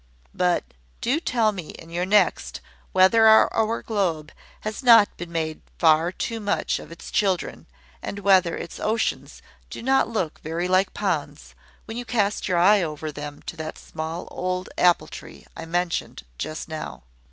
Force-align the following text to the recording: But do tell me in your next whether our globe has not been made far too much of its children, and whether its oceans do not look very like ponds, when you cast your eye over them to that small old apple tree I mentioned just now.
But 0.33 0.63
do 0.99 1.19
tell 1.19 1.51
me 1.51 1.73
in 1.73 1.91
your 1.91 2.07
next 2.07 2.59
whether 2.91 3.27
our 3.27 3.83
globe 3.83 4.31
has 4.61 4.81
not 4.81 5.15
been 5.15 5.31
made 5.31 5.61
far 5.77 6.11
too 6.11 6.39
much 6.39 6.79
of 6.79 6.91
its 6.91 7.11
children, 7.11 7.67
and 8.01 8.17
whether 8.17 8.57
its 8.57 8.79
oceans 8.79 9.43
do 9.69 9.83
not 9.83 10.09
look 10.09 10.39
very 10.41 10.67
like 10.67 10.95
ponds, 10.95 11.53
when 11.85 11.97
you 11.97 12.05
cast 12.05 12.47
your 12.47 12.57
eye 12.57 12.81
over 12.81 13.11
them 13.11 13.43
to 13.43 13.55
that 13.57 13.77
small 13.77 14.27
old 14.31 14.69
apple 14.75 15.05
tree 15.05 15.45
I 15.55 15.65
mentioned 15.65 16.23
just 16.39 16.67
now. 16.67 17.03